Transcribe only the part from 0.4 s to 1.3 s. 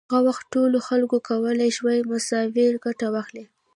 ټولو خلکو